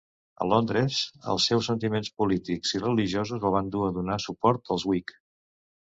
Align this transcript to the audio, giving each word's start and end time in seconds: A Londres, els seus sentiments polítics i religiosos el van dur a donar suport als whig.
A 0.43 0.45
Londres, 0.51 1.01
els 1.33 1.45
seus 1.51 1.69
sentiments 1.71 2.09
polítics 2.23 2.73
i 2.77 2.83
religiosos 2.85 3.45
el 3.51 3.55
van 3.57 3.69
dur 3.77 3.85
a 3.89 3.93
donar 3.99 4.19
suport 4.29 4.77
als 4.79 4.87
whig. 4.93 5.15